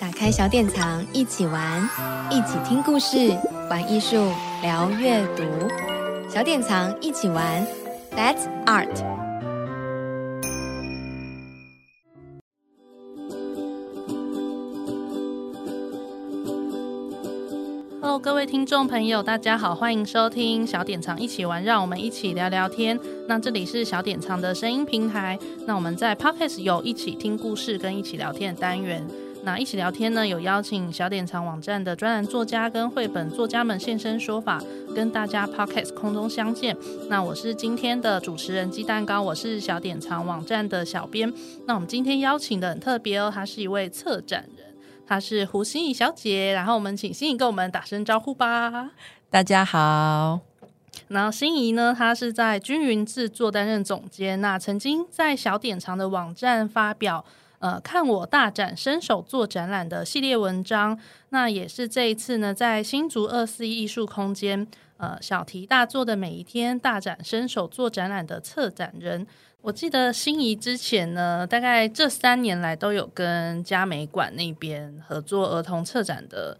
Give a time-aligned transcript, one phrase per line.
[0.00, 1.82] 打开小典藏，一起玩，
[2.30, 3.36] 一起听故事，
[3.68, 4.30] 玩艺术，
[4.62, 5.42] 聊阅读。
[6.28, 7.66] 小典藏一起玩
[8.12, 8.94] ，That's Art。
[18.00, 22.96] Hello，各位听众朋友，大家好，欢迎收听小典藏一起玩，让我们一起聊聊天。
[23.26, 25.36] 那这里是小典藏的声音平台。
[25.66, 29.04] 那我们在 Podcast 有一起听故事跟一起聊天的单元。
[29.48, 34.62] 那一起聊天呢，有邀请小典藏网站的专栏作家跟绘本作家们现身说法，
[34.94, 36.76] 跟大家 Podcast 空中相见。
[37.08, 41.32] 那我是今天的主持人鸡蛋糕，我是小典藏网站的小编。
[41.66, 44.66] 那我们今天邀请的很特别哦，她是一位策展人，
[45.06, 46.52] 她是胡心怡小姐。
[46.52, 48.90] 然后我们请心怡跟我们打声招呼吧。
[49.30, 50.40] 大家好。
[51.06, 57.24] 然后心怡呢，她是在均匀制作担任总监，那曾经在小典藏的网站发表。
[57.60, 60.98] 呃，看我大展身手做展览的系列文章，
[61.30, 69.26] 那也是这一次呢，在新竹二四一艺术空间，呃，小题大做的每一天大展身手做展览的策展人。
[69.60, 76.56] 我记得心仪之前呢，大概这三年来都有跟嘉美馆那边合作儿童策展的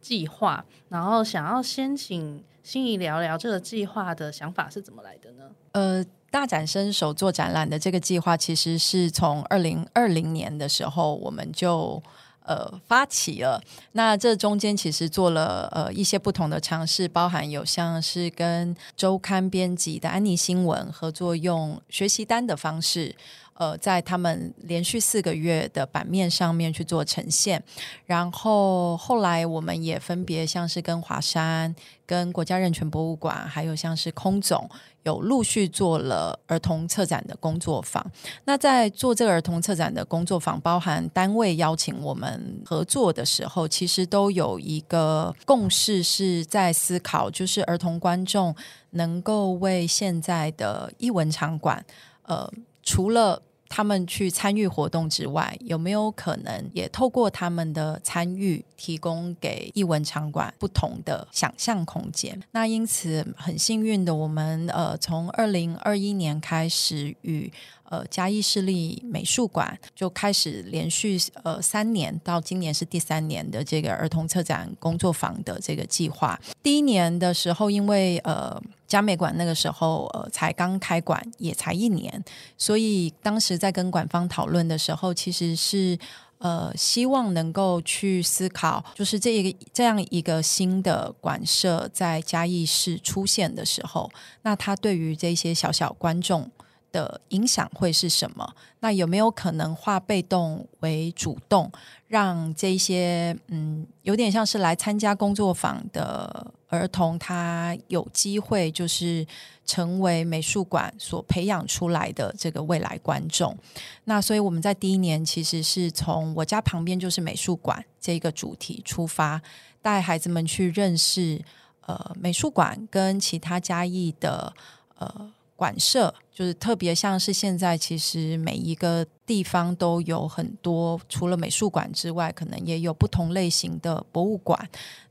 [0.00, 5.50] 计划，然后想要先请心怡聊聊这个计划的想法是怎么来的呢？
[5.72, 6.04] 呃。
[6.30, 12.02] 大展身手做展览的这个计划，其实是从二零二零年的时候我们就
[12.44, 13.60] 呃发起了。
[13.92, 23.14] 那这中间其实做了呃一些不同的尝试，包含有像是跟周刊编辑的安妮新闻合作，用学习单的方式。
[23.54, 27.62] 呃，在他们连续四个月的版面上面去做呈现，
[28.06, 34.66] 然后后来我们也分别像是跟华山、跟国家人权博物馆，还有像是空总，
[35.04, 38.04] 有陆续做了儿童策展的工作坊。
[38.44, 48.54] 那在做这个儿童策展的工作坊，包含单位邀请我们合作的时候，其实都有一个共识，是在思考，就是儿童观众
[48.90, 51.84] 能够为现在的艺文场馆，
[52.22, 52.50] 呃，
[52.82, 62.42] 除了他们去参与活动之外，有没有可能也透过他们的参与，提供给艺文场馆不同的想象空间？
[62.52, 67.52] 那因此很幸运的，我们呃从二零二一年开始与
[67.90, 76.40] 呃嘉义市立美术馆就开始连续呃三年，到今年是第三年的这个儿童策展工作坊的这个计划。
[76.62, 78.58] 第一年的时候，因为呃。
[78.90, 82.24] 嘉美馆那个时候，呃，才刚开馆，也才一年，
[82.58, 85.96] 所以当时在跟馆方讨论的时候，其实是
[86.40, 94.10] 呃，希望能够去思考，就是这一个这样一个新的馆舍在嘉义市出现的时候，
[94.42, 96.50] 那它对于这些小小观众
[96.90, 98.54] 的影响会是什么？
[98.80, 101.70] 那有没有可能化被动为主动，
[102.08, 109.26] 让这些嗯，有点像是来参加工作坊的儿童，他有机会就是
[109.70, 113.56] 成为美术馆所培养出来的这个未来观众？
[114.04, 119.40] 那所以我们在第一年其实是从我家旁边就是美术馆这个主题出发，
[119.80, 121.40] 带孩子们去认识
[121.86, 124.52] 呃美术馆跟其他嘉义的
[124.98, 125.30] 呃。
[125.60, 134.58] 馆舍就是特别像是现在，其实每一个地方都有很多，除了美术馆之外，可能也有不同类型的博物馆。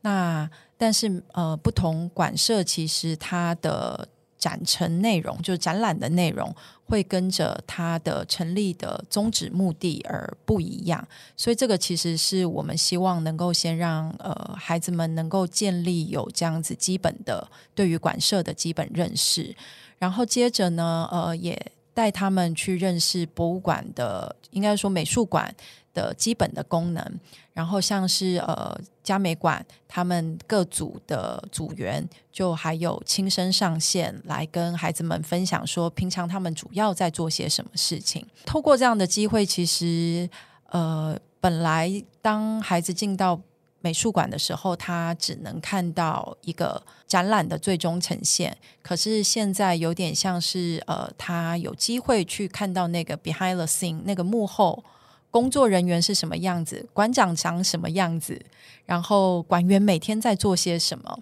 [0.02, 6.55] 那但是呃，不同馆舍其实它的展陈内容，就是展览的内容，
[6.85, 11.07] 会跟着它的成立的宗旨目的而不一样。
[11.35, 17.45] 所以这个其实是我们希望能够先让呃孩子们能够建立有这样子基本的
[17.75, 19.55] 对于馆舍的基本认识。
[19.97, 25.53] 然后接着呢，呃，也带他们去认识博物馆的，应该说美术馆
[25.94, 27.19] 的基本的功能。
[27.51, 28.79] 然后像是呃
[29.09, 38.24] 嘉美馆，他们各组的组员就还有亲身上线来跟孩子们分享说，平常他们主要在做些什么事情。
[38.46, 40.30] 透过这样的机会，其实
[40.68, 43.41] 呃，本来当孩子进到
[43.82, 48.55] 美术馆的时候，他只能看到一个展览的最终呈现。
[48.84, 54.84] 可是现在有点像是，呃，他有机会去看到那个 behind the scene，那个幕后
[55.31, 58.40] 工作人员是什么样子，馆长长什么样子，
[58.85, 61.20] 然后馆员每天在做些什么。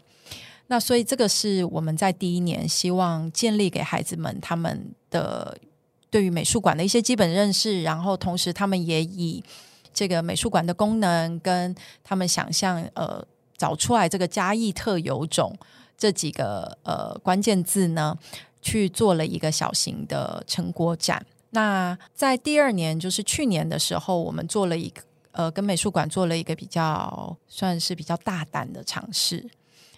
[0.67, 5.57] 那所以这个是我们在第一年希望建立给孩子们他们的
[6.09, 9.43] 对于美术馆的一些基本认识，然后同时他们也以。
[9.93, 11.73] 这个美术馆的功能跟
[12.03, 13.25] 他们想象，呃，
[13.57, 15.57] 找出来这个嘉义特有种
[15.97, 18.15] 这几个呃关键字呢，
[18.61, 21.25] 去做了一个小型的成果展。
[21.57, 25.01] 那在第二年，就是去年的时候，我们做了一个
[25.31, 29.43] 呃跟美术馆做了一个比较算是比较大胆的尝试。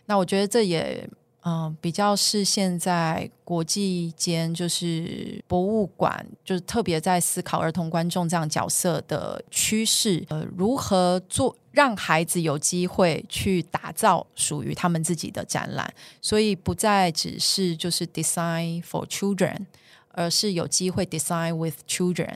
[0.06, 1.10] 那我觉得这也
[1.42, 15.92] 嗯、比较是现在国际间就是博物馆就是特别在思考儿童观众这样角色的趋势，呃，如何做让孩子有机会去打造属于他们自己的展览，
[16.22, 19.66] 所以不再只是就是 design for children。
[20.12, 22.36] 而是有机会 design with children，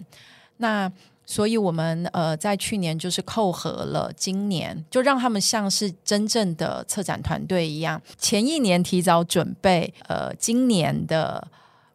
[0.58, 0.92] 那
[1.25, 11.48] 所以我们呃在去年就是扣合了今年，就让他们像是真正的策展团队一样，前一年提早准备，呃，今年的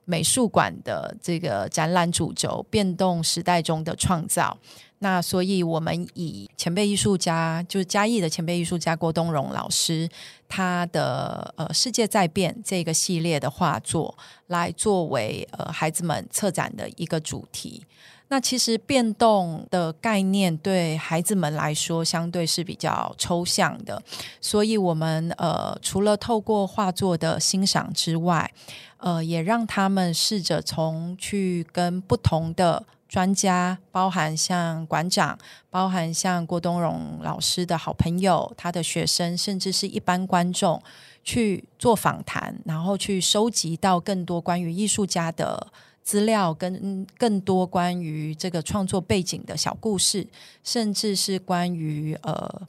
[0.06, 4.56] 美术馆的这个展览主轴，变动时代中的创造。
[5.00, 10.08] 那所以，我们以前辈艺术家，就是嘉义的前辈艺术家郭东荣老师，
[10.48, 14.18] 他的呃“世界在变”这个系列的画作，
[14.48, 17.84] 来作为呃孩子们策展的一个主题。
[18.30, 24.02] 那其实变动的概念对孩子们来说，相对是比较抽象的，
[24.40, 28.52] 所以我们呃除了透过画作的欣赏之外，
[28.96, 32.84] 呃，也让他们试着从去跟不同的。
[33.08, 35.38] 专家包含像馆长，
[35.70, 40.80] 包含像郭东荣老师的好朋友，他的学生，甚至是一般观众
[41.24, 45.66] 去做访谈，然后去收集到更多关于艺术家的
[46.02, 50.26] 资料，跟更多关于这个创作背景的小故事，
[50.62, 52.62] 甚至是关于呃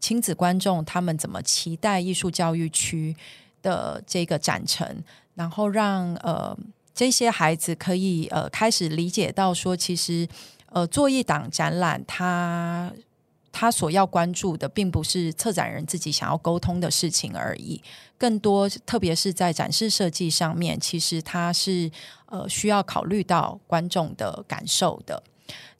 [0.00, 3.14] 亲子观众他们怎么期待艺术教育区
[3.60, 5.04] 的这个展陈，
[5.34, 6.56] 然后让呃。
[7.00, 10.28] 这些孩子可以呃开始理解到说，其实
[10.66, 12.92] 呃做一档展览，他
[13.50, 17.82] 他所要关注的，并不是策展人自己想要沟通的事情而已，
[18.18, 21.90] 更多特别是在展示设计上面，其实他是
[22.26, 25.22] 呃需要考虑到观众的感受的。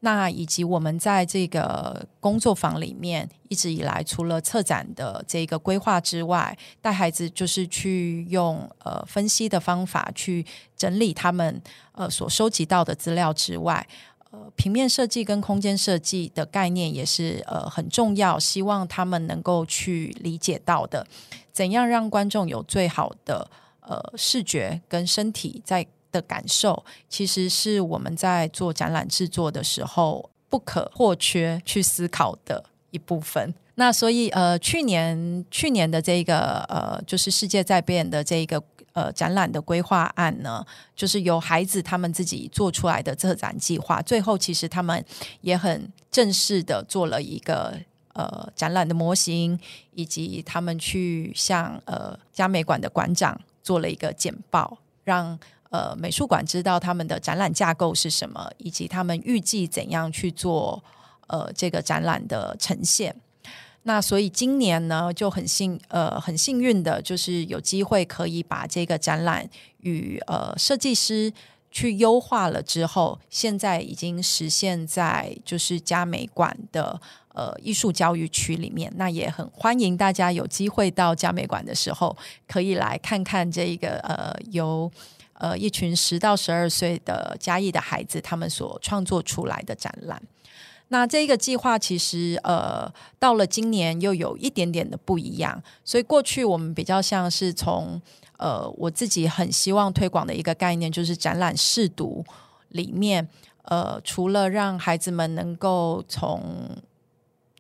[0.01, 10.45] 那以及我们在这个工作坊里面，一直以来除了策展的这个规划之外，带孩子就是去用呃分析的方法去
[10.77, 11.61] 整理他们
[11.93, 13.87] 呃所收集到的资料之外，
[14.31, 21.07] 呃平面设计跟空间设计的概念也是呃很重要，希望他们能够去理解到的，
[21.53, 23.51] 怎样让观众有最好的
[23.83, 25.87] 呃视觉跟身体在。
[26.13, 33.55] 的感受，其实是我们在做展览制作的时候不可或缺去思考的一部分。
[33.77, 38.63] 那所以，呃，去年去年的这个呃，就是世界在变的这个
[38.93, 40.63] 呃展览的规划案呢，
[40.95, 44.03] 就是由孩子他们自己做出来的策展计划。
[44.03, 45.03] 最后，其实他们
[45.41, 47.75] 也很正式的做了一个
[48.13, 49.59] 呃展览的模型，
[49.95, 55.39] 以及他们去向呃嘉美馆的馆长做了一个简报，让。
[55.71, 60.83] 呃，美术馆知道他们的展览架构是什么，以及他们预计怎样去做
[61.29, 63.15] 呃这个展览的呈现。
[63.85, 71.33] 那所以今年呢，就很幸呃很幸运的，就是有机会可以把这个展览与呃设计师
[71.71, 77.01] 去优化了之后，现在已经实现在就是嘉美馆的
[77.33, 78.93] 呃艺术教育区里面。
[78.97, 82.17] 那也很欢迎大家有机会到嘉美馆的时候，
[82.49, 84.91] 可以来看看这个呃由。
[85.41, 90.23] 呃，一群十到十二岁的嘉义的孩子，他们所创作出来的展览。
[90.89, 95.63] 那这个计划其实呃，到了今年又有一点点的不一样。
[95.83, 97.99] 所以过去我们比较像是从
[98.37, 102.23] 呃，我自己很希望推广的一个概念，就是展览试读
[102.69, 103.27] 里面，
[103.63, 106.69] 呃，除了让孩子们能够从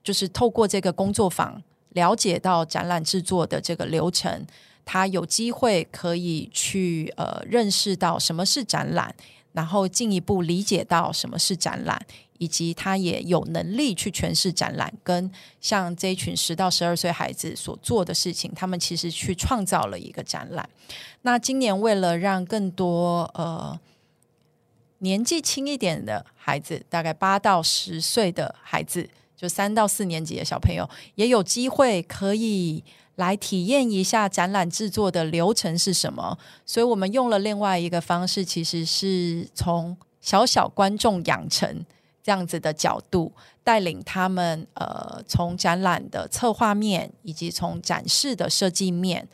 [0.04, 1.62] 就是透过这个工作坊
[1.94, 4.46] 了解到展览制作的这个流程。
[4.92, 9.14] 他有机会可以去呃认识到什么是展览，
[9.52, 12.04] 然后进一步理解到什么是展览，
[12.38, 14.92] 以及他也有能力去诠释展览。
[15.04, 15.30] 跟
[15.60, 20.68] 像这一群十到十二岁孩子所做的事情，他们其实去创造了一个展览。
[21.22, 23.78] 那今年为了让更多呃
[24.98, 32.82] 年纪轻一点的孩子，大概八到十岁的孩子，就三到四年级的小朋友，也有机会可以。
[33.20, 36.38] 来体验一下展览制作的流程是什么？
[36.64, 41.84] 所以我们用了另外一个方式，其实是从小小观众养成
[42.22, 43.30] 这样子的角度，
[43.62, 49.28] 带领他们呃，从展览的策划面以及从展示的设计面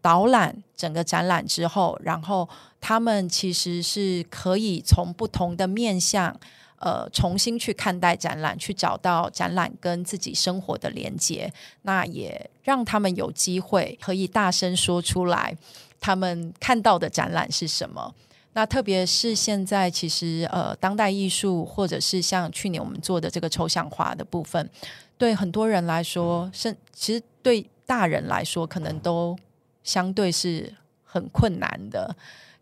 [0.00, 2.48] 导览整个展览之后，然后
[2.80, 6.38] 他们其实是可以从不同的面向。
[6.78, 11.52] 呃，重新去看待展览，去找到展览跟自己生活的连接，
[11.82, 15.56] 那也让他们有机会可以大声说出来，
[15.98, 18.14] 他们看到的展览是什么。
[18.52, 24.70] 那特别是现在，其实呃，当代艺术或者是像去年我们做的这个抽象画的部分，
[25.18, 29.36] 对很多人来说，甚其实对大人来说，可能都
[29.84, 30.72] 相对是
[31.04, 32.16] 很困难的。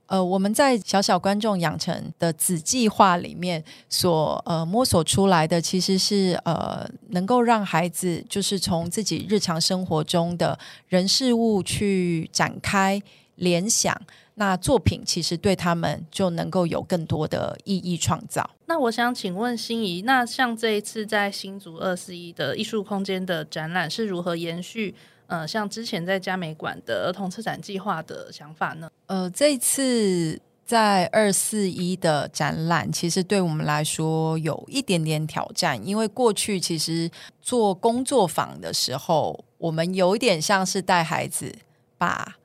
[0.06, 10.58] 呃，我们在小小观众养成的子计划里面所呃摸索出来的，其实是呃能够让孩子就是从自己日常生活中的
[10.88, 13.00] 人事物去展开
[13.36, 13.98] 联想。
[14.36, 18.50] 那作品其实对他们就能够有更多的意义创造。
[18.66, 24.92] 那我想请问心怡，那像这一次在新竹二四一的艺术空间的展览是如何延续？
[25.26, 28.90] 呃，像之前在嘉美馆的儿童策展计划的想法呢？
[29.06, 41.54] 呃，这一次在二四一的展览，其实对我们来说有一点点挑战，因为过去其实做工作坊的时候，我们有一点像是带孩子
[41.98, 42.36] 把。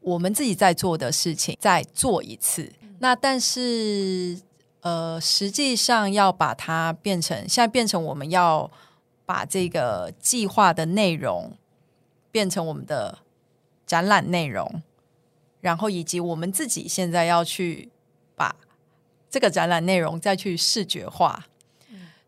[0.00, 4.40] 我们自己在做的事情再做一次，那但是
[4.80, 8.70] 呃，实际上要把它变成现在变成我们要
[9.24, 11.50] 把这个计划的内容
[12.36, 13.16] 变成我们的
[13.86, 14.82] 展览内容，
[15.62, 17.88] 然后以及我们自己现在要去
[18.34, 18.54] 把
[19.30, 21.46] 这个展览内容再去视觉化。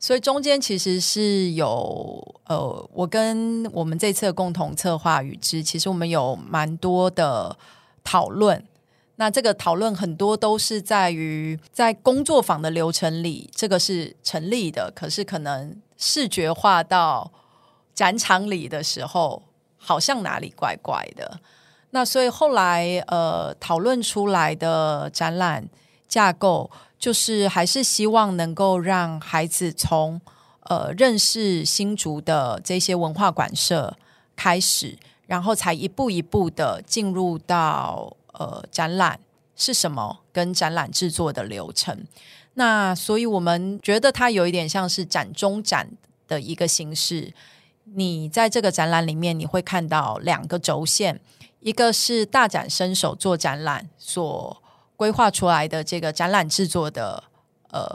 [0.00, 7.59] 所以中间其实是有呃，我跟我们这次的共同策划与之，其实我们有蛮多的
[8.03, 8.65] 讨论。
[9.17, 14.91] 那这个讨论很多都是在于在工作坊的流程里，这个是成立的。
[14.97, 17.31] 可是可能视觉化到
[17.93, 19.43] 展场里的时候，
[19.88, 21.40] 好像哪里怪怪的。
[21.90, 25.68] 那所以后来呃，讨论出来的展览
[26.07, 26.71] 架构。
[26.99, 30.21] 就是还是希望能够让孩子从
[30.62, 33.97] 呃认识新竹的这些文化馆舍
[34.35, 39.21] 开始，然后才一步一步的进入到呃展览
[39.54, 42.04] 是什么跟展览制作的流程。
[42.54, 45.88] 那所以我们觉得它有一点像是展中展
[46.26, 47.33] 的一个形式。
[47.95, 51.21] 你在这个展览里面，你会看到两个轴线，
[51.61, 54.62] 一个是大展身手做展览所。
[54.99, 57.23] 规划出来的这个展览制作的
[57.71, 57.87] 呃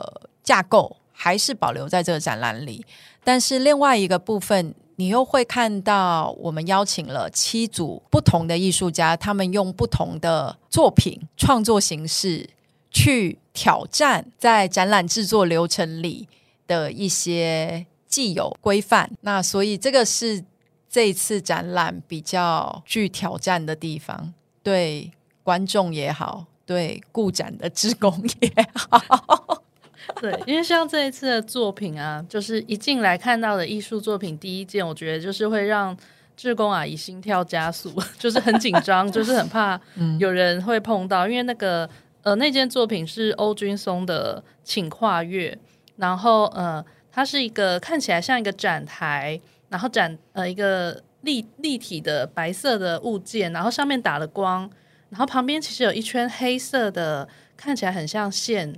[0.41, 2.85] 架构还是保留在这个展览里，
[3.25, 12.49] 但是另外一个部分，你又会看到我们邀请了七组不同的艺术家，他们用不同的作品创作形式
[12.89, 16.29] 去挑战在展览制作流程里
[16.65, 19.09] 的一些既有规范。
[19.21, 20.43] 那所以这个是
[20.87, 26.45] 这一次展览比较具挑战的地方，对观众也好。
[26.65, 29.61] 对，顾展的职工也好，
[30.21, 35.95] 对，因为像这一次的作品啊，就是一进来看到的艺术作品，第一件我觉得就是会让
[36.37, 39.79] 志工阿姨心跳加速， 就是很紧张，就是很怕
[40.19, 41.87] 有人会碰到，因为那个
[42.21, 45.51] 呃那件作品是欧君松的《请跨越》，
[45.97, 46.83] 然后呃
[47.15, 49.39] 它是一个看起来像一个展台，
[49.69, 54.67] 然后展呃一个立立体的白色的物件，然后上面打了光。
[55.09, 58.73] 然后旁边其实有一圈黑色的，看起来很像线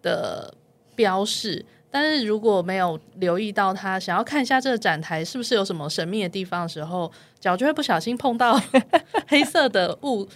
[0.00, 0.54] 的
[0.94, 8.58] 标示，但是如果没有留意到它，想要看一下这个展台是不是有什么神秘的地方的时候，脚就会不小心碰到
[9.28, 10.26] 黑色的物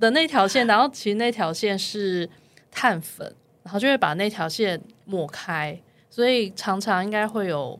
[0.00, 2.28] 的那条线，然后其实那条线是
[2.72, 5.80] 碳粉，然后就会把那条线抹开，
[6.14, 7.76] 所以常常应该会有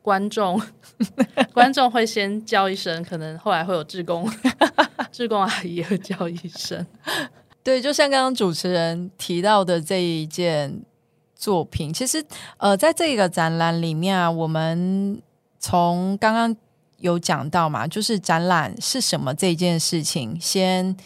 [0.00, 0.58] 观众，
[1.52, 4.26] 观众会先叫一声，可能后来会有志工。
[5.12, 6.86] 志工阿姨会叫一声，
[7.62, 10.82] 对，就像刚刚主持人提到的这一件
[11.36, 12.24] 作品，其实
[12.56, 15.20] 呃，在这个展览里面啊，我们
[15.58, 16.56] 从刚刚
[16.96, 20.96] 有讲到嘛，就是展览是什么这件事情，先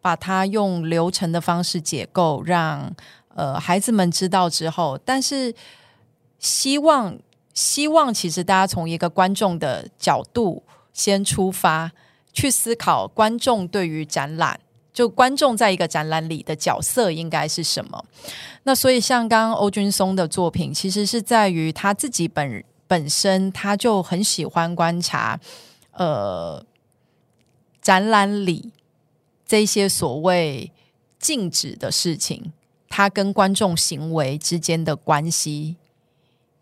[0.00, 2.94] 把它用流程的方式解构，让
[3.34, 5.54] 呃孩子们知道之后，但是
[6.38, 7.18] 希望
[7.54, 10.62] 希望其实大家从一个观众的角度
[10.92, 11.92] 先出发。
[12.34, 14.58] 去思考观众对于展览，
[14.90, 18.02] 就观众在一个展览里的角色应该是什么？
[18.62, 25.38] 那所以像刚刚欧君松的作品，其实是在于他自己本本身，他就很喜欢观察，
[25.90, 26.64] 呃，
[27.82, 28.72] 展览里
[29.44, 30.72] 这些所谓
[31.18, 32.50] 静止的事情，
[32.92, 35.76] 他跟观众行为之间的关系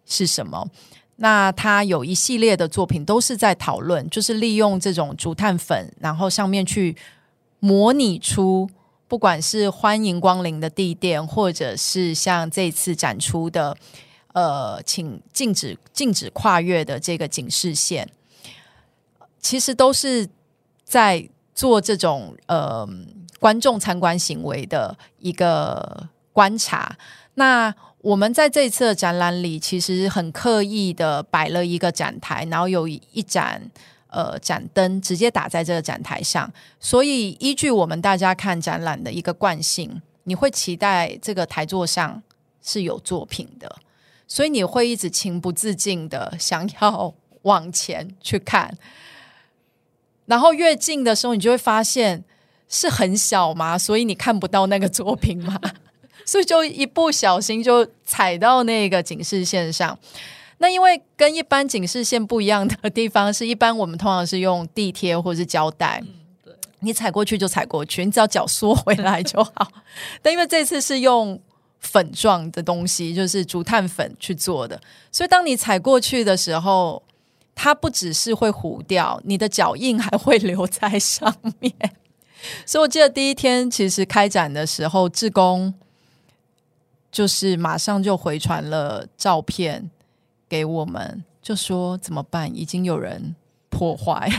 [0.07, 0.69] 是什么？
[1.17, 6.97] 那他有一系列的作品都是在讨论，就是利用这种竹炭粉，然后上面去
[7.59, 8.71] 模拟出，
[9.09, 13.77] 不管是欢迎光临的地垫，或者是像这次展出的，
[14.33, 18.09] 呃，请禁止禁止跨越的这个警示线，
[19.41, 20.29] 其实都是
[20.85, 22.89] 在做这种呃
[23.41, 26.09] 观众参观行为的一个
[26.41, 26.97] 观察。
[27.35, 33.61] 那我们在这次的展览里，其实很刻意的摆了一个展台，然后有一盏
[34.07, 36.51] 呃展灯直接打在这个展台上。
[36.79, 42.23] 所以依据我们大家看展览的一个惯性，你会期待这个台座上
[42.63, 43.77] 是有作品的，
[44.27, 48.75] 所以你会一直情不自禁的想要往前去看。
[50.25, 52.25] 然后越近的时候，你就会发现
[52.67, 55.61] 是很小嘛，所以你看不到那个作品嘛。
[56.25, 59.99] 所以就一不小心就踩到那个警示线上。
[60.59, 66.03] 那因为跟一般警示线不一样的地方是，一般我们通常是用地贴或者是胶带，
[66.81, 69.73] 你踩过去就踩过去，你只要脚缩回来就好。
[70.21, 71.41] 但因为这次是用
[71.79, 74.79] 粉状的东西，就是竹炭粉去做的，
[75.11, 77.03] 所以当你踩过去的时候，
[77.55, 81.73] 它不只是会糊掉，你的脚印还会留在上面。
[82.67, 85.73] 所以我记得第一天其实开展的时候，志工。
[87.11, 89.91] 就是马上就回传了照片
[90.49, 92.55] 给我们，就说怎么办？
[92.57, 93.35] 已经有人
[93.69, 94.31] 破坏。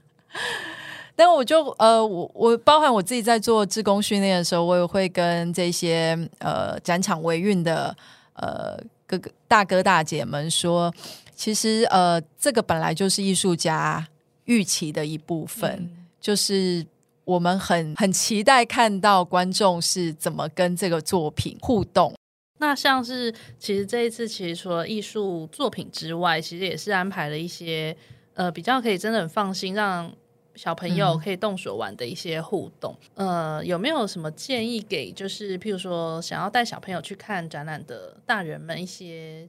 [1.16, 7.96] 但我就呃，我我包含我自己在做志工训练的时候，我也会跟这些呃展场维运的
[8.34, 10.92] 呃哥哥大哥大姐们说，
[11.34, 14.06] 其实呃这个本来就是艺术家
[14.44, 16.86] 预期的一部分，嗯、就是。
[17.30, 22.12] 我们很很期待看到观众是怎么跟这个作品互动。
[22.58, 27.96] 那像是其实这一次，其实除了艺术作品之外，其实也是安排了一些
[28.34, 30.12] 呃比较可以真的很放心让
[30.56, 32.96] 小朋友可以动手玩的一些互动。
[33.14, 39.48] 嗯、呃，有没有什么建议给就是譬如说想要带小朋友去看展览的大人们一些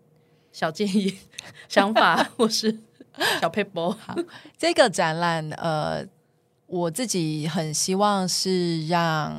[0.51, 1.17] 小建议、
[1.67, 2.77] 想法 或是
[3.41, 3.89] 小撇步？
[3.89, 4.15] 好，
[4.55, 6.05] 这个展览呃。
[6.71, 9.35] 我自己很希望是让，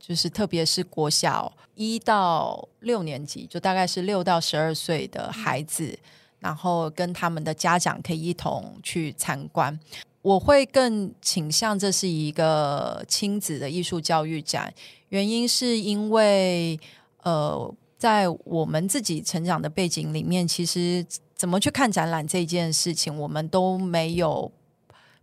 [0.00, 5.96] 就是特别是国小一到六年级，就大概是六到十二岁的孩子，
[6.40, 9.78] 然后跟他们的家长可以一同去参观。
[10.22, 14.74] 我会更倾向这是一个亲子的艺术教育展，
[15.10, 16.76] 原因是因为
[17.22, 24.50] 呃，在我们自己成长的背景里面，其实怎么去看展览这件事情，我们都没有。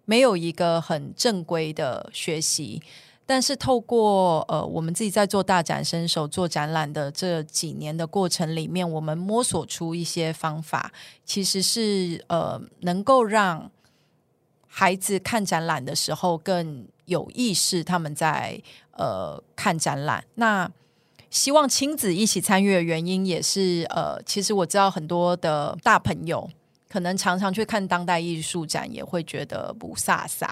[0.09, 2.81] 没有一个很正规的学习，
[3.25, 10.93] 但是透过呃我们自己在做大展身手做展览的这几年的过程里面，我们摸索出一些方法，
[11.25, 13.69] 其实是呃能够让
[14.65, 20.23] 孩子看展览的时候更有意识，他们在呃看展览。
[20.35, 20.71] 那
[21.29, 26.49] 希望亲子一起参与的原因也是呃，其实我知道很多的大朋友。
[26.89, 30.49] 可能常常去看当代艺术展，也会觉得不飒飒，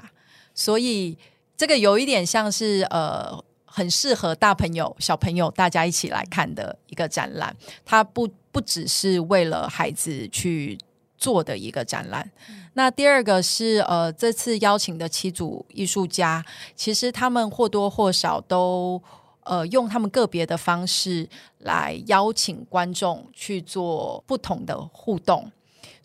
[0.54, 1.17] 所以
[1.56, 7.56] 这个有一点像是呃，很适合大朋友、小朋友大家一起来看的一个展览。
[7.86, 10.78] 它不不只是为了孩子去
[11.17, 12.30] 做的一个展览。
[12.50, 16.43] 嗯、那第二个是呃，这次邀请的七组艺术家，
[16.76, 19.02] 其实他们或多或少都
[19.43, 21.28] 呃用他们个别的方式
[21.60, 25.50] 来邀请观众去做不同的互动。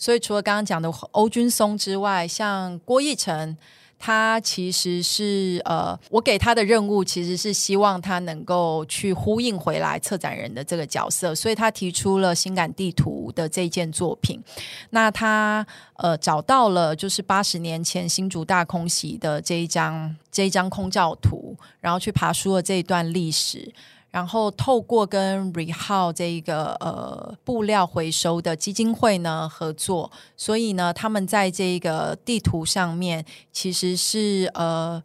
[0.01, 3.55] 所以，除了刚刚讲的欧君松之外，像郭奕成，
[3.99, 14.43] 他其实是呃，我给他的任务其实是希望他能够去呼应回来策展人的这个角色，所以他提出了新感地图的这件作品。
[14.89, 23.71] 那他呃找到了就是八十年前新竹大空袭的这一张这一张空照图，然后去爬书了这一段历史。
[24.11, 35.01] 然后透过跟 Rehow 这一个呃布料回收的基金会呢合作，所以呢，他们在这个地图上面其实是呃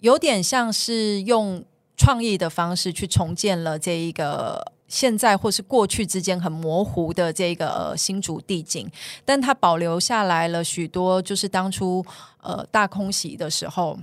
[0.00, 1.64] 有点像是用
[1.96, 8.90] 创意的方式去重建了这一个现在或是过去之间很模糊的这个新竹地景，
[9.24, 12.04] 但它保留下来了许多就是当初
[12.42, 13.96] 呃大空袭的时候。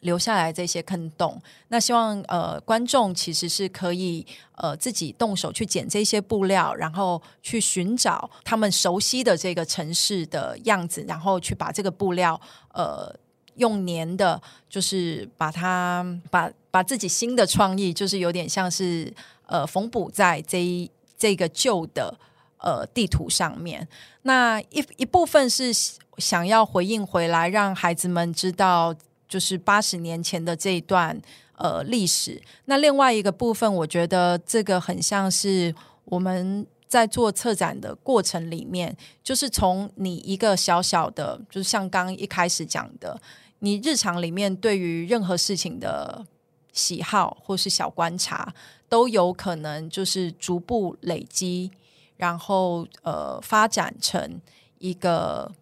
[0.00, 12.40] 留下来这些坑洞，那希望呃观众其实是可以呃自己动手去捡这些布料，然后去寻找他们熟悉的这个城市的样子，然后去把这个布料
[12.72, 13.12] 呃
[13.56, 19.12] 用粘的，就是把它把把自己新的创意，就是有点像是
[19.46, 22.16] 呃缝补在这一这个旧的
[22.58, 23.86] 呃地图上面。
[24.22, 25.72] 那一一部分是
[26.18, 28.94] 想要回应回来，让孩子们知道。
[29.28, 31.20] 就是八十年前的这一段
[31.56, 43.20] 呃历史，那另外一个部分，我觉得这个很像是我们在做策展的过程里面，就是从你一个小小的，就是像刚一开始讲的，
[43.58, 46.24] 你日常里面对于任何事情的
[46.72, 48.54] 喜好或是小观察，
[48.88, 51.70] 都有可能就是逐步累积，
[52.16, 54.40] 然后呃发展成
[54.78, 55.52] 一个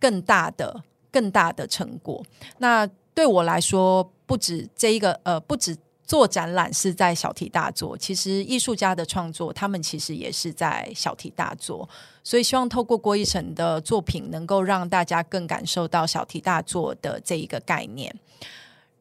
[0.00, 0.82] 更大的、
[1.12, 2.24] 更大的成果。
[2.58, 11.88] 那对我来说，不止这一个呃，不止做展览是在小题大做，其实艺术家的创作，他们其实也是在小题大做。
[12.24, 18.14] 所以希望透过郭一辰的作品，能够让大家更感受到小题大做的这一个概念。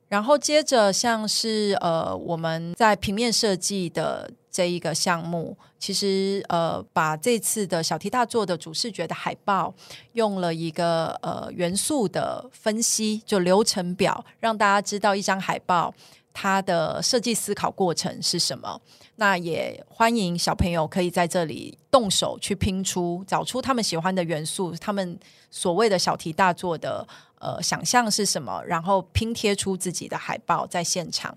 [0.08, 9.74] 然后接着像是呃，我们在平面设计的这一个项目，其实呃，把这次的小题大做的主视觉的海报，
[10.14, 15.94] 用了一个呃元素的分析，就流程表，让大家知道一张海报
[16.34, 18.82] 它的设计思考过程是什么。
[19.16, 25.18] 那也欢迎小朋友可以在这里动手去拼出，找出他们喜欢的元素，他们
[25.50, 27.08] 所谓的小题大做的。
[27.44, 28.64] 呃，想象是什么？
[28.68, 31.36] 然后拼贴出自己的海报在现场。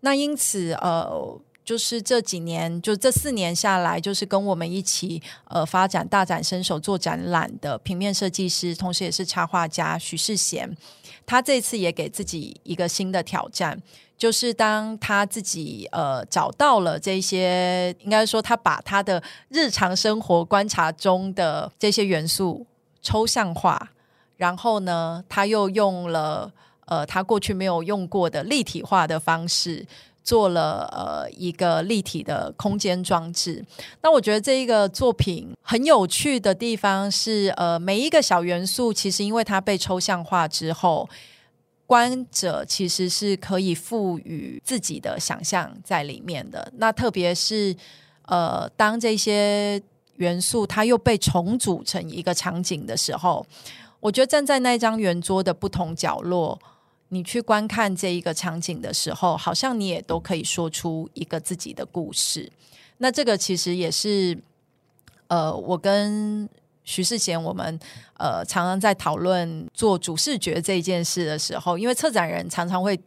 [0.00, 10.76] 那因此，呃，就是这几年，就这四年下来，就是跟我们一起呃发展大展身手做展览的平面设计师，同时也是插画家许世贤。
[11.24, 13.80] 他这次也给自己一个新的挑战，
[14.18, 22.66] 就是当他自己呃找到了这些，应该说他把他的日常生活观察中的这些元素
[23.00, 23.90] 抽象化。
[24.36, 26.52] 然后呢，他又用了
[26.86, 29.86] 呃，他过去没有用过的立体化的方式，
[30.22, 33.64] 做了呃一个立体的空间装置。
[34.02, 41.08] 那我觉得这一个作品很有趣的地方是，呃，每一个小元素其实因为它被抽象化之后，
[41.86, 46.72] 观者其实是可以赋予自己的想象在里面的。
[46.76, 47.74] 那特别是
[48.26, 49.82] 呃，当这些
[50.16, 53.44] 元素它又被重组成一个场景的时候。
[54.00, 56.58] 我觉得站在那张圆桌的不同角落，
[57.12, 62.50] 你去观看这一个场景的时候，好像你也都可以说出一个自己的故事。
[62.96, 64.38] 那这个其实也是，
[65.26, 66.48] 呃，我跟
[66.84, 67.78] 徐世贤我们
[68.16, 72.98] 呃常常在讨论做主视觉这件事的时候，因为策展人常常会。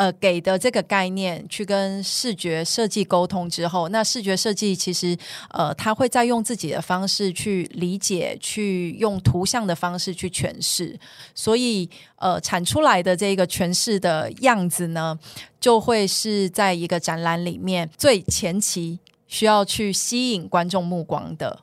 [0.00, 5.14] 呃，给的这个概念去跟视觉设计沟通之后，那视觉设计其实
[5.50, 10.98] 呃，他会再用自己的方式去理解，去用图像的方式去诠释，
[11.34, 11.86] 所以
[12.16, 15.18] 呃，产出来的这个诠释的样子呢，
[15.60, 21.60] 就会是在一个展览里面最前期需要去吸引观众目光的。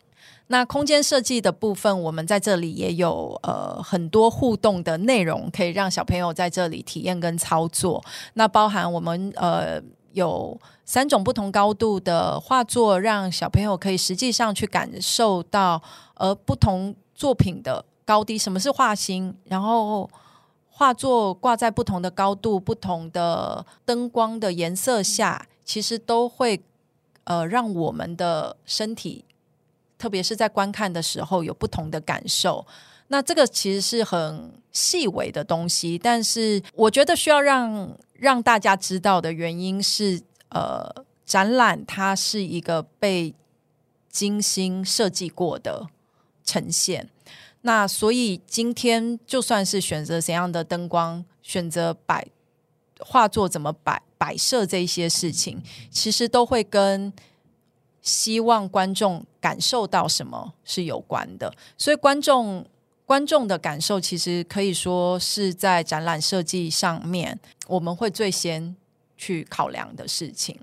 [0.50, 8.02] 那空间设计的部分，我们在这里也有呃很多互动的内容，可以让小朋友在这里体验跟操作。
[8.36, 9.82] 那包含我们呃
[10.14, 15.82] 有三种不同高度的画作，让小朋友可以实际上去感受到
[16.14, 18.38] 呃不同作品的高低。
[18.38, 19.36] 什么是画心？
[19.44, 20.10] 然后
[20.70, 26.62] 画作挂在不同的高度、不同的灯光的颜色下，其实都会
[27.26, 29.26] 呃让我们的身体。
[29.98, 32.66] 特别是在观看的时候有不同的感受，
[33.08, 40.88] 那这个其实是很细微的东西，但是我觉得需要让让大家知道的原因是，呃，
[41.26, 43.34] 展览它是一个被
[44.10, 45.88] 精心设计过的
[46.44, 47.10] 呈现，
[47.62, 52.28] 那所以今天就算是选择怎样的灯光，选择摆
[53.00, 57.12] 画作怎么摆摆设这些事情，其实都会跟。
[58.08, 62.66] 希望观众感受到什么是有关的，所以观众
[63.06, 68.74] 观众的感受其实可以说是在展览设计上面我们会最先
[69.18, 70.58] 去考量的事情。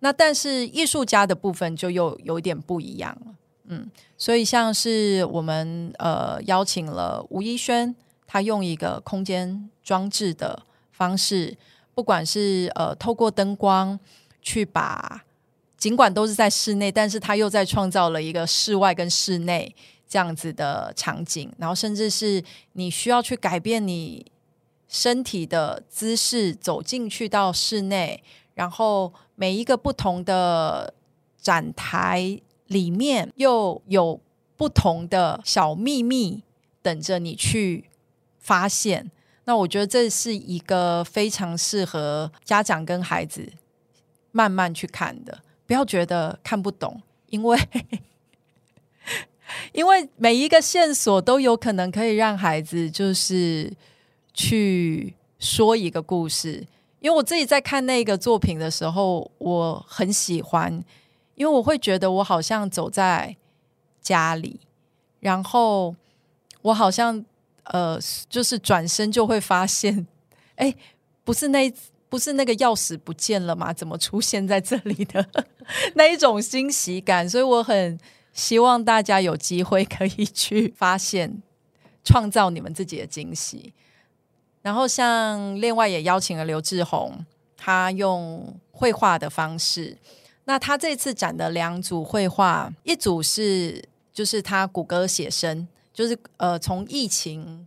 [0.00, 3.34] 那但是艺术家的部分就又有点不一样了，
[3.66, 7.94] 嗯，所以像是我们呃邀请了吴一轩，
[8.26, 11.56] 他用一个空间装置的方式，
[11.94, 13.96] 不管是呃透过灯光
[14.42, 15.22] 去把。
[15.78, 19.72] 尽管都是在室内，但是他又在创造了一个室外跟室内
[20.08, 24.26] 这样子的场景，然后甚至是你需要去改变你
[24.88, 28.22] 身体的姿势走进去到室内，
[28.54, 30.92] 然后每一个不同的
[31.40, 34.20] 展台里面又有
[34.56, 36.42] 不同的小秘密
[36.82, 37.84] 等着你去
[38.40, 39.10] 发现。
[39.44, 43.52] 那我觉得这是一个非常适合家长跟孩子
[44.32, 45.38] 慢慢去看的。
[45.68, 47.58] 不要觉得看不懂，因为
[49.72, 53.70] 因为每一个线索都有可能可以让孩子就是
[54.32, 56.66] 去说一个故事。
[57.00, 60.82] 因为我自己在看那个作品的时候，我很喜欢，
[61.34, 63.36] 因为我会觉得我好像走在
[64.00, 64.58] 家里，
[65.20, 65.94] 然后
[66.62, 67.22] 我好像
[67.64, 68.00] 呃，
[68.30, 70.06] 就是转身就会发现，
[70.56, 70.74] 哎，
[71.24, 71.70] 不是那
[72.08, 73.72] 不是那个钥匙不见了吗？
[73.72, 75.26] 怎么出现在这里的
[75.94, 77.28] 那一种欣喜感？
[77.28, 77.98] 所以我很
[78.32, 81.42] 希望大家有机会可以去发现，
[82.02, 83.72] 创造你们自己的惊喜。
[84.62, 87.24] 然后像另外也邀请了刘志宏，
[87.56, 89.96] 他用绘画的方式。
[90.44, 97.66] 那他这次展的两组绘画，一组是就是他谷歌写生，就是呃从疫情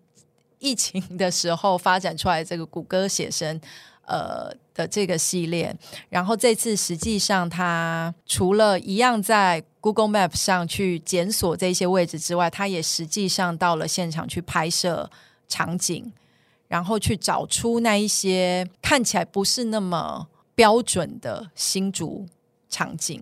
[0.58, 3.60] 疫情的时候发展出来这个谷歌写生
[4.06, 5.76] 呃的这个系列。
[6.10, 15.10] 然后这次实际上他除了一样在 Google Map 上去检索这些位置之外，他也实际上到了现场去拍摄
[15.48, 16.12] 场景，
[16.68, 22.28] 然后去找出那一些看起来不是那么标准的新竹。
[22.74, 23.22] 场景，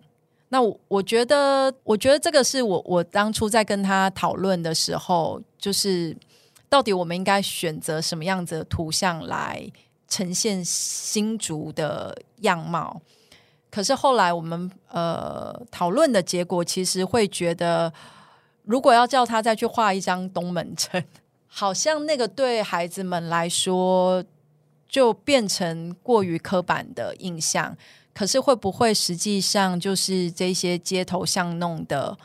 [0.50, 6.16] 那我我觉得，我觉得这个是我我当初在跟他讨论的时候，就是
[6.70, 9.68] 到底我们应该选择什么样子的图像来
[10.10, 13.02] 呈现新竹的样貌。
[13.70, 17.94] 可是后来我们呃讨论的结果，其实会觉得，
[18.64, 21.04] 如果要叫他再去画一张东门城，
[21.48, 24.24] 好像那个对孩子们来说
[24.88, 27.78] 就变成过于刻板的印象。
[28.12, 32.18] 可是会不会实际上就是这些街头巷弄的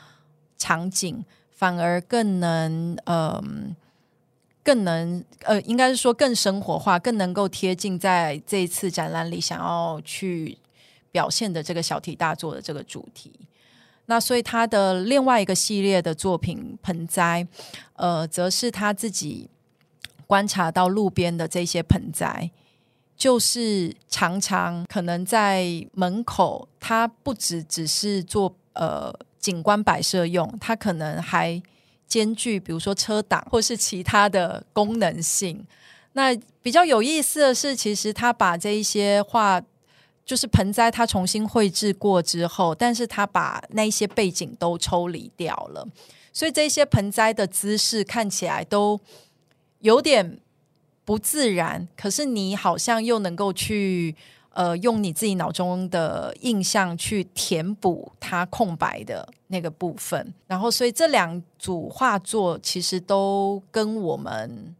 [0.57, 3.41] 场景，反而更能呃，
[4.65, 10.57] 更能呃，应该是说更生活化，更能够贴近在这一次展览里想要去
[11.11, 13.31] 表现的这个小题大做的这个主题。
[14.07, 17.47] 那所以他的另外一个系列的作品盆栽，
[17.93, 19.47] 呃，则是他自己
[20.25, 22.49] 观察到路边的这些盆栽。
[23.17, 31.61] 就是常常可能在门口，它不只只是做呃景观摆设用，它可能还
[32.07, 35.65] 兼具比如说车挡或是其他的功能性。
[36.13, 39.61] 那比较有意思的是，其实他把这一些画，
[40.25, 45.87] 就是盆栽，他重新绘制过之后，但是他把那些背景都抽离掉了，
[46.31, 48.99] 所以这些盆栽的姿势看起来都
[49.79, 50.39] 有点。
[51.07, 54.15] 不自然，可是你好像又能够去
[54.55, 60.33] 呃，用你自己脑中的印象去填补它空白的那个部分。
[60.47, 64.75] 然后，所以这两组画作其实都跟我们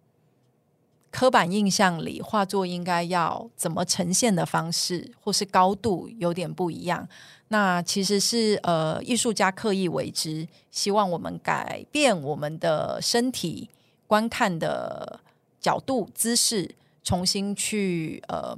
[1.12, 7.08] 刻板印象里画作应该要怎么呈现的方式或是高度有点不一样。
[7.50, 13.70] 那其实是呃，艺术家刻意为之，希望我们改变我们的身体
[14.08, 15.20] 观看的。
[15.66, 18.56] 角度、姿势，重新去呃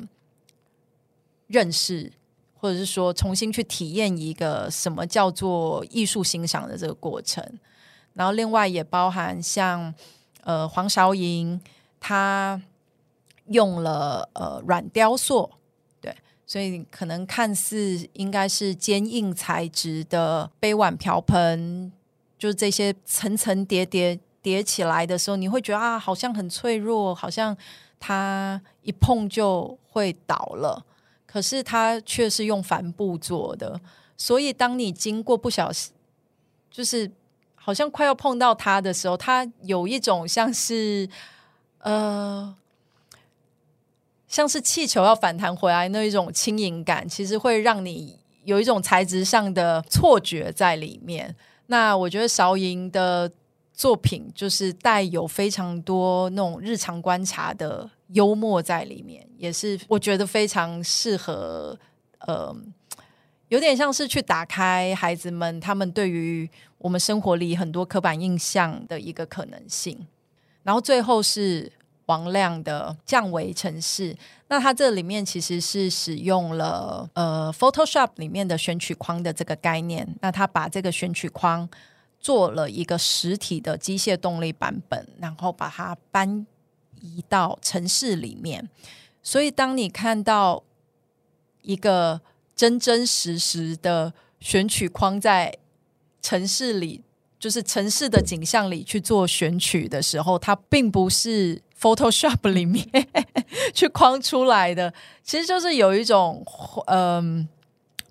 [1.47, 2.11] 认识，
[2.53, 7.43] 或者是说重新去体验一个什么叫做艺术欣赏的这个过程。
[8.13, 9.93] 然后另外也包含像
[10.43, 11.59] 呃黄韶莹，
[11.99, 12.61] 他
[13.47, 15.49] 用了呃软雕塑，
[15.99, 21.91] 对，所以可能看似应该是坚硬材质的杯碗瓢盆，
[22.37, 24.19] 就是这些层层叠叠。
[24.39, 27.57] 叠起来的时候，你会觉得啊，好像很脆弱，好像
[27.99, 30.85] 它一碰就会倒了。
[31.37, 33.79] 可是它却是用帆布做的，
[34.17, 35.93] 所以当你经过不小心，
[36.71, 37.11] 就是
[37.53, 41.07] 好像快要碰到它的时候，它有一种像是
[41.81, 42.55] 呃，
[44.27, 51.35] 像是气球要反弹回来那一种轻盈感，其实会让你有一种材质上的错觉在里面。
[51.67, 53.31] 那我觉得韶莹的。
[53.77, 61.77] 作品就是带有非常多那种日常观察的幽默在里面，也是我觉得非常适合，
[62.21, 62.53] 呃，
[63.49, 70.07] 有点像是去打开孩子们他们对于我们生活里很多刻板印象的一个可能性。
[70.63, 71.71] 然后最后是
[72.07, 81.69] 王亮的降维城市，那他这里面其实是使用了呃 Photoshop 里面的选取框的这个概念，那他把这个选取框。
[82.19, 86.45] 做了一个实体的机械动力版本，然后把它搬
[86.99, 88.69] 移到城市里面。
[89.21, 90.63] 所以，当你看到
[91.61, 92.21] 一个
[92.55, 95.57] 真真实实的选取框在
[96.21, 97.03] 城市里，
[97.39, 102.85] 就是城市的景象里去做选取的时候，它并不是 Photoshop 里面
[103.73, 106.43] 去框出来的，其实就是有一种
[106.87, 107.47] 嗯，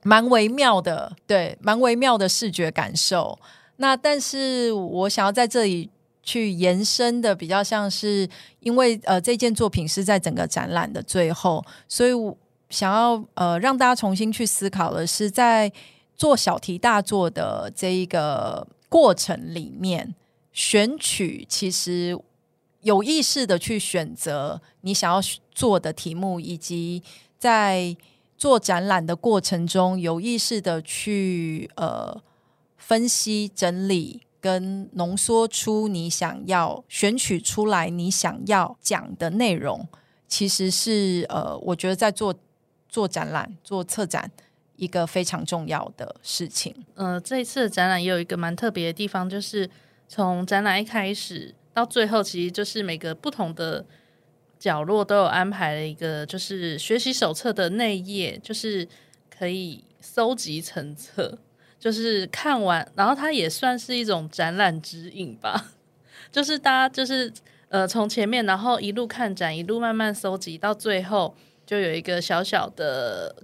[0.03, 3.39] 蛮微妙的，对，蛮微妙的视觉感受。
[3.77, 5.91] 那但是我想要在这里
[6.23, 8.29] 去延伸的比较像是，
[8.61, 12.37] 因为呃这件作品是在整个展览的最后，所以我
[12.69, 15.71] 想要呃让大家重新去思考的是，在
[16.17, 20.15] 做小题大做的这一个过程里面，
[20.53, 22.19] 选取其实
[22.81, 25.21] 有意识的去选择你想要
[25.53, 27.03] 做的题目，以及
[27.39, 27.97] 在
[28.39, 32.21] 做展览的过程中，有意识的去呃
[32.87, 39.89] 分析、整理跟浓缩出你想要选取出来你想要讲的内容，
[40.29, 42.33] 其实是呃，我觉得在做
[42.89, 44.31] 做展览、做策展
[44.77, 46.73] 一个非常重要的事情。
[46.95, 49.69] 呃，这一次的展览也有一个蛮特别的地方，就是
[50.07, 51.53] 从展览一开始。
[51.75, 53.85] 到最后，其实就是每个不同的
[54.61, 58.87] 角落都有安排了一个，就是学习手册的内页，就是
[59.29, 61.37] 可以搜集成册，
[61.79, 65.73] 就是看完，然后它也算是一种展览指引吧。
[66.33, 67.33] 就是大家就是
[67.69, 71.35] 呃从前面，然后一路看展，一路慢慢搜集，到最后
[71.65, 73.37] 就有一个小小的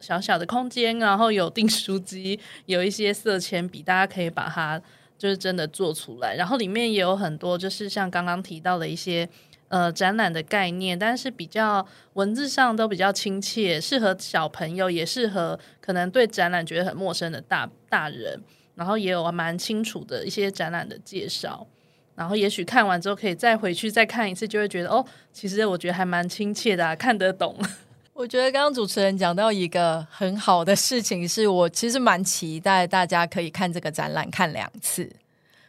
[0.00, 4.80] 小小的空间，然后有订书机，有一些色铅笔，大家可以把它。
[5.20, 9.28] 就是真的做出来，然后里面也有很多，就是像刚刚提到的一些
[9.70, 18.40] 呃展览的概念，但是比较文字上都比较亲切，适合小朋友，也适合可能对展览觉得很陌生的大大人。
[18.76, 21.66] 然后也有蛮清楚的一些展览的介绍，
[22.14, 25.04] 然后也许看完之后可以再回去再看一次，就会觉得哦，
[25.34, 27.54] 其实我觉得还蛮亲切的啊，看得懂。
[28.14, 35.10] 我觉得刚刚主持人讲到一个很好的事情，是我其实蛮期待大家可以看这个展览看两次。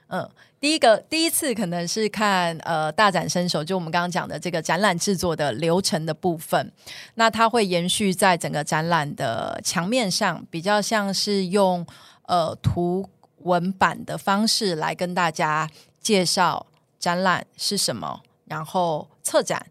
[0.08, 0.30] 嗯，
[0.62, 6.72] 第一个第一次可能是看呃大展身手，就我们刚刚讲的这个展览制作的流程的部分，
[7.16, 11.84] 那它会延续在整个展览的墙面上，比较像是用
[12.28, 15.68] 呃图文版的方式来跟大家
[16.00, 16.68] 介绍
[17.00, 19.66] 展览是什么，然后策展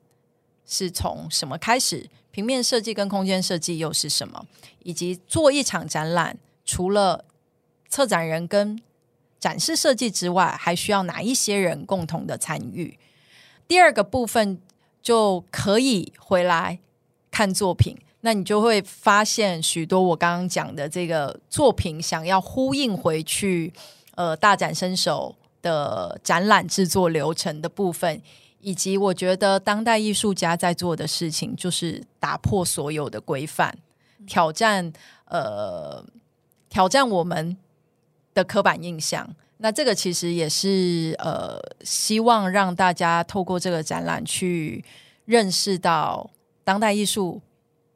[0.67, 2.11] 是从什么开始。
[2.33, 4.45] 平面设计跟空间设计又是什么？
[4.83, 7.25] 以及做一场展览，除了
[7.89, 8.81] 策展人跟
[9.41, 12.99] 展示设计之外，还需要哪一些人共同的参与？
[13.67, 14.61] 第二个部分
[15.03, 16.79] 就可以回来
[17.31, 23.73] 看作品，那你就会发现许多我刚刚讲的这个作品，想要呼应回去，
[24.15, 28.23] 呃，大展身手的展览制作流程的部分。
[28.63, 33.75] 以及我觉得当代艺术家在做的事情，就是打破所有的规范，
[34.27, 34.93] 挑战
[35.25, 36.05] 呃
[36.69, 37.57] 挑战我们
[38.35, 39.29] 的刻板印象。
[39.59, 44.83] 那这个其实也是呃希望让大家透过这个展览去
[45.27, 46.31] 认识到
[46.65, 47.43] 当代艺术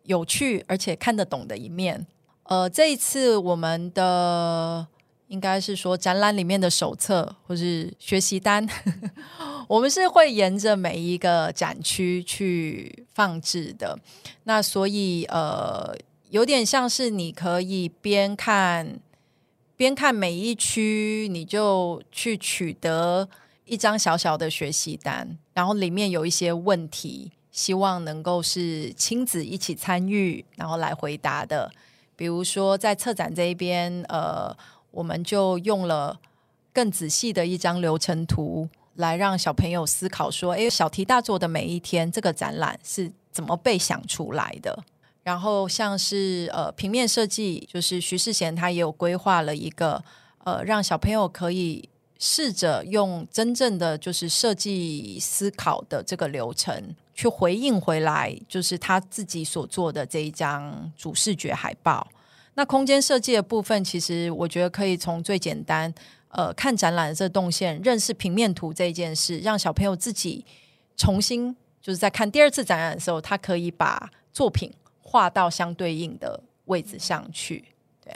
[0.02, 2.06] 有趣而且看得懂的一面。
[2.44, 4.86] 呃，这一次我们的
[5.28, 8.68] 应该是说展览里面的手册或是学习单。
[9.66, 13.98] 我们是会沿着每一个展区去放置的，
[14.42, 15.96] 那所以呃，
[16.28, 19.00] 有点像是你可以边看
[19.76, 23.28] 边看每一区，你就去取得
[23.64, 31.70] 一张小小的学习单，然后里面有一些问题，希望能够是亲子一起参与，然后来回答的。
[32.16, 34.56] 比如说在策展这一边，呃，
[34.90, 36.18] 我们就用了
[36.72, 38.68] 更仔细的一张流程图。
[38.96, 44.84] 来让小朋友思考说：“诶，小题大做的每一天，这个展览是怎么被想出来的？”
[45.24, 50.00] 然后像是呃平面设计，就是徐世贤他也有规划了一个
[50.44, 51.88] 呃让小朋友可以
[52.20, 62.06] 试着用真正的就是设计思考的这个流程去回应回来，就是他自己所做的这一张主视觉海报。
[62.54, 65.92] 那空间设计的部分，其实我觉得可以从最简单。
[66.36, 70.44] 呃，看展览的这动线，认识平面图这一件事，让小朋友自己
[70.96, 74.68] 重新就是在看第二次展览的时候，他可以把作品
[75.14, 77.64] 画到相对应的位置上去。
[78.04, 78.12] 对，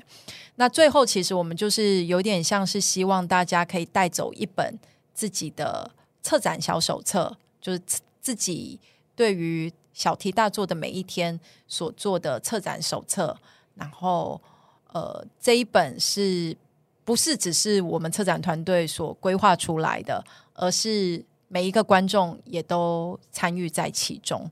[0.56, 4.76] 那最后其实我们就是有点像是希望大家可以带走一本
[5.14, 5.88] 自己的
[6.22, 7.80] 策展小手册，就是
[8.20, 8.80] 自己
[9.14, 13.38] 对于小题大做的每一天所做的策展手册。
[13.76, 14.42] 然后，
[14.92, 16.56] 呃，这一本是。
[17.04, 24.50] 不是只是我们策展团队所规划出来的，而是每一个观众也都参与在其中。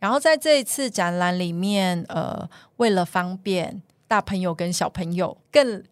[0.00, 5.84] 然后在这一次展览里面，呃，为了方便大朋友跟小朋友更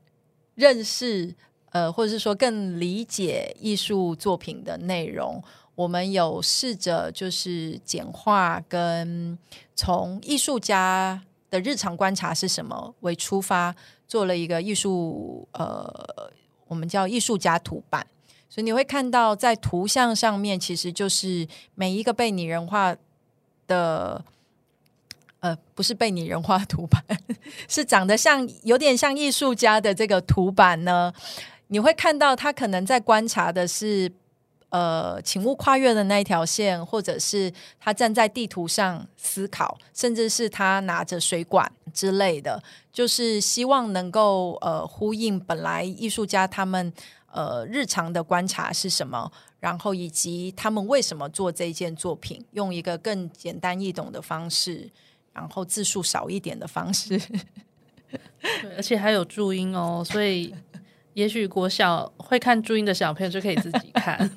[0.57, 1.33] 认识，
[1.70, 5.41] 呃，或者是说更理解艺术作品的内容，
[5.76, 9.39] 我们有试着就是简化跟
[9.76, 13.76] 从艺术家的日常观察是什么为出发。
[14.09, 16.33] 做了一个艺术，呃，
[16.66, 18.07] 我们叫艺术家图版，
[18.49, 22.97] 所以你会看到在图像上面，其实就是每一个被拟人化
[23.69, 24.25] 的，
[25.39, 27.01] 呃，不是被拟人化图版，
[27.69, 31.12] 是长得像有点像艺术家的这个图版呢。
[31.69, 34.11] 你会看到他可能在观察的是，
[34.71, 46.91] 呃，请勿跨越的那一条线，或者是他站在地图上思考，甚至是他拿着水管之类的，就是希望能够呃呼应本来艺术家他们
[47.31, 49.31] 呃日常的观察是什么，
[49.61, 54.89] 然后以及他们为什么做这件作品，用一个更简单易懂的方式，
[55.33, 57.19] 然后字数少一点的方式，
[58.41, 60.55] 对，而且还有注音哦，所以
[61.15, 64.31] 也许国小会看注音的小朋友就可以自己看。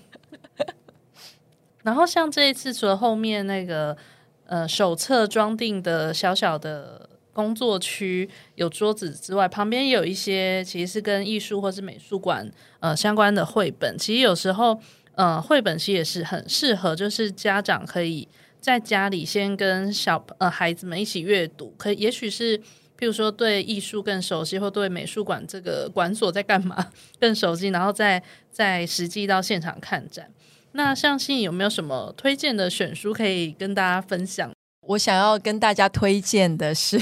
[1.83, 3.97] 然后像这一次，除了后面那个
[4.45, 13.97] 呃手册装订的小小的工作区有桌子之外，旁边也有一些其实是跟艺术或是美术馆呃相关的绘本。
[13.97, 14.79] 其实有时候
[15.21, 18.27] 呃绘本其实也是很适合，就是家长可以
[18.59, 22.57] 在家里先跟小呃孩子们一起阅读，可也许是
[22.97, 26.87] 譬如说对艺术更熟悉，或对美术馆这个馆所在干嘛
[27.19, 30.27] 更熟悉，然后再再实际到现场看展。
[30.71, 34.51] 那像信有没有什么推荐的选书可以跟大家分享？
[34.87, 36.99] 我想要跟大家推荐的是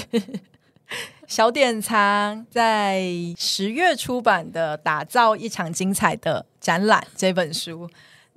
[1.26, 3.02] 小典藏在
[3.38, 7.90] 十月出版的《打造一场精彩的展览》这本书。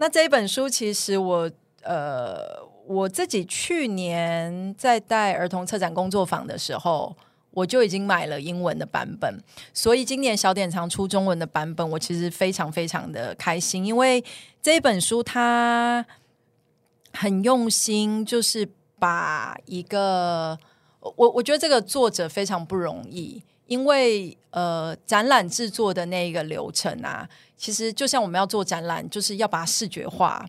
[0.02, 1.48] 那这一本书其实我
[1.84, 7.16] 呃我自己去年在带儿童策展工作坊的时候。
[7.54, 9.38] 我就已经买了英文的版本，
[9.74, 14.24] 所以今年小典藏出中文的版本，我其实非常非常的开心，因为
[14.62, 16.02] 这一本书它
[17.12, 18.66] 很用心，就是
[18.98, 20.58] 把一个
[21.02, 30.48] 我我觉得这个作者非常不容易，因为呃展览制作的那一个流程啊，其实就像我们要做展览，就是要把它视觉化，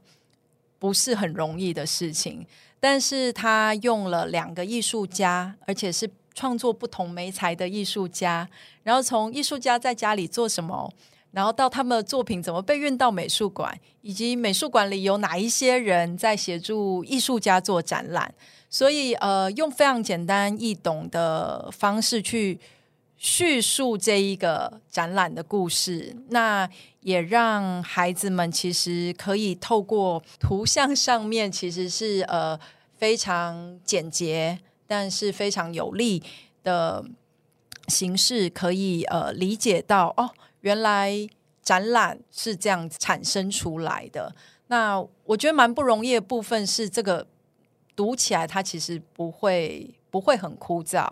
[0.79, 2.45] 不是很容易的事情，
[2.79, 6.09] 但是他用了两个艺术家，而且是。
[6.35, 8.49] 创作不同媒材的艺术家，
[8.81, 10.91] 然后从艺术家在家里做什么，
[11.29, 18.33] 然后到他们的作品怎么被运到美术馆，以及美术馆里有哪一些人在协助艺术家做展览。
[18.67, 22.59] 所以，呃，用非常简单易懂的方式去
[23.23, 26.69] 叙述这一个展览的故事，那
[26.99, 32.59] 也让孩子们其实可以透过图像上面，其实是呃
[32.97, 34.59] 非常简洁。
[34.85, 36.21] 但是非常有力
[36.61, 37.03] 的
[37.87, 41.27] 形式，可以呃理解到哦，原来
[41.63, 44.35] 展览是这样产生出来的。
[44.67, 47.25] 那我觉得蛮不容易的部分是，这个
[47.95, 51.09] 读起来它其实不会不会很枯燥，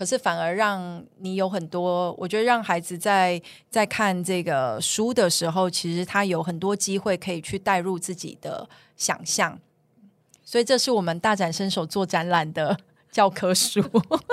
[0.00, 3.38] 可是反而让你有很多，我觉得让孩子在
[3.68, 9.60] 在看这个书的时候，其实他有很多机会可以去带入自己的想象。
[10.42, 12.74] 所以这是我们大展身手做展览的。
[13.12, 13.82] 教科书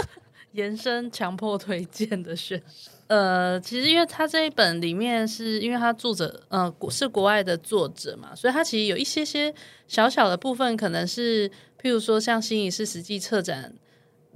[0.54, 2.62] 延伸强迫推荐的选，
[3.08, 9.52] 呃，其实因为他这一本里面是因为他作者呃是国外的作者嘛，所以他其实有一些些
[9.88, 11.50] 小小的部分，可能是
[11.82, 13.74] 譬如说像新仪是实际策展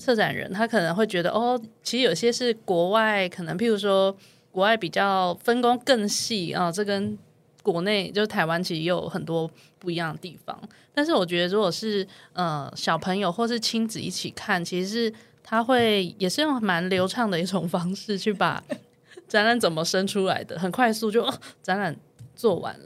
[0.02, 4.16] 策展人，他可能会觉得哦，其实有些是国外可能譬如说
[4.52, 7.18] 国外比较分工更细啊，这跟
[7.64, 10.60] 国内就是台湾其实也有很多不一样的地方。
[10.94, 18.62] 但是我觉得，如果是呃小朋友或是亲子一起看，其实是他会也是用蛮流畅的一种方式去把
[19.28, 21.26] 展览怎么生出来的，很快速就、
[21.62, 21.96] 展览
[22.36, 22.86] 做完了。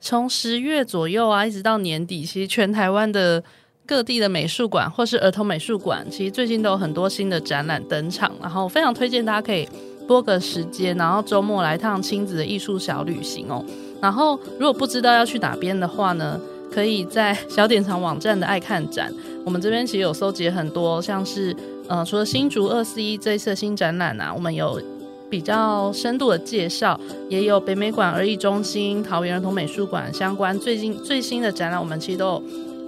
[0.00, 3.42] 从十月左右啊，一直到年底，其实全台湾的
[3.86, 8.32] 各地的美术馆或是儿童美术馆，其实最近都有很多新的展览登场。
[8.40, 9.68] 然后非常推荐大家可以
[10.06, 13.64] 拨个时间，然后周末来趟亲子的艺术小旅行哦。
[14.00, 16.40] 然后如果不知道要去哪边的话呢，
[16.72, 19.12] 可以在小典藏网站的爱看展，
[19.44, 21.54] 我们这边其实有搜集很多，像是
[21.88, 24.80] 呃，除了新竹二四一这一次的新展览啊，我们有
[25.28, 32.42] 比较深度的介绍，也有北美馆儿艺中心、桃园儿童美术馆相关最近最新的展览，我们其实都有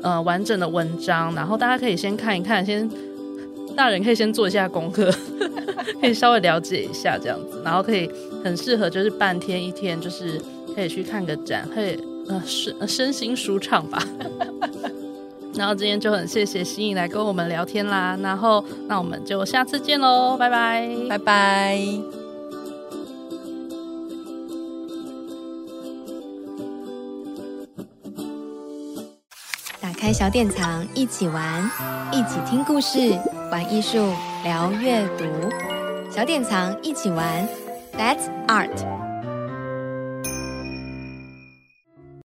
[0.05, 2.89] 呃完整的文章，然后大家可以先看一看，先
[3.75, 5.13] 大人可以先做一下功课，
[6.01, 8.09] 可以稍微了解一下这样子，然后可以
[8.45, 10.41] 很适合就是半天一天，就是
[10.77, 11.99] 可以去看个展，可以。
[12.27, 14.03] 呃，身身心舒畅吧。
[15.55, 18.19] 然后今天就很谢谢欣仪来跟我们聊天啦。
[18.23, 22.24] 然后那我们就下次见喽，拜拜，拜拜。
[30.05, 31.71] 开小典藏，一起玩，
[32.13, 33.19] 一起听故事，
[33.51, 35.25] 玩艺术，聊阅读。
[36.11, 37.49] 小典藏，一起玩
[37.97, 39.04] ，That's Art。